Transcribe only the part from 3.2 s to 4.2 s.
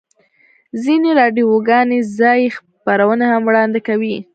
هم وړاندې کوي